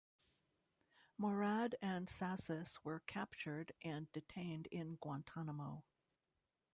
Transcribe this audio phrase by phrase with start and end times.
[1.19, 5.83] Mourad and Sassis were captured and detained in Guantanamo.